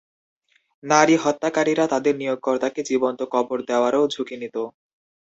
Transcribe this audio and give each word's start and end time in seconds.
নারী 0.83 1.15
হত্যাকারীরা 1.17 1.85
তাদের 1.87 2.13
নিয়োগকর্তাকে 2.17 2.79
জীবন্ত 2.83 3.19
কবর 3.33 3.57
দেওয়ারও 3.69 4.11
ঝুঁকি 4.13 4.35
নিত। 4.41 4.55